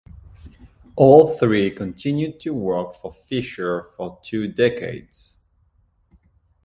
[0.95, 5.35] All three continued to work for Fisher for two decades.